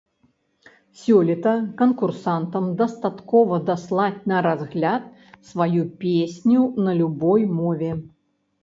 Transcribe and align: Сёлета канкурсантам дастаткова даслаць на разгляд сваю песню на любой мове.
Сёлета 1.01 1.53
канкурсантам 1.81 2.65
дастаткова 2.81 3.61
даслаць 3.69 4.25
на 4.33 4.37
разгляд 4.49 5.03
сваю 5.53 5.81
песню 6.03 6.69
на 6.89 6.99
любой 7.05 7.49
мове. 7.63 7.91